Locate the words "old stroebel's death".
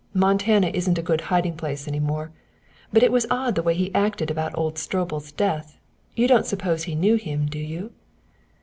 4.57-5.77